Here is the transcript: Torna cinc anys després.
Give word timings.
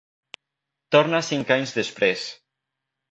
Torna 0.95 1.19
cinc 1.27 1.51
anys 1.57 1.73
després. 1.81 2.25